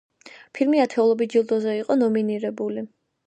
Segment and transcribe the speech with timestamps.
[0.59, 2.85] ფილმი ათეულობით ჯილდოზე იყო ნომინირებული.